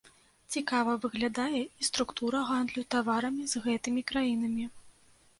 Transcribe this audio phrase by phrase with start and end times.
[0.53, 4.65] Цікава выглядае і структура гандлю таварамі з гэтымі краінамі.